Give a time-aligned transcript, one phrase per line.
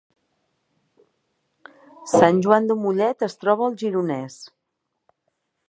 [2.13, 4.39] Sant Joan de Mollet es troba al Gironès